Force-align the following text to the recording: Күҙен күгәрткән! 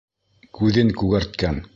Күҙен 0.59 0.89
күгәрткән! 1.03 1.63